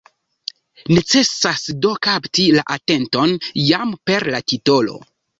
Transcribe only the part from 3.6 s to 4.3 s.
jam per